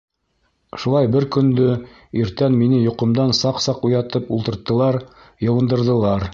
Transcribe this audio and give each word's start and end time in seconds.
Шулай 0.83 1.09
бер 1.15 1.27
көндө 1.35 1.67
иртән 2.23 2.57
мине 2.63 2.81
йоҡомдан 2.87 3.37
саҡ-саҡ 3.43 3.87
уятып 3.91 4.35
ултырттылар, 4.39 5.01
йыуындырҙылар. 5.49 6.29